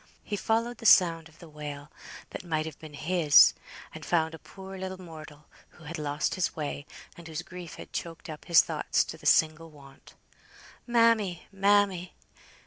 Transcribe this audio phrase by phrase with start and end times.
[0.23, 1.91] He followed the sound of the wail,
[2.31, 3.53] that might have been his,
[3.93, 7.93] and found a poor little mortal, who had lost his way, and whose grief had
[7.93, 10.15] choked up his thoughts to the single want,
[10.87, 12.15] "Mammy, mammy."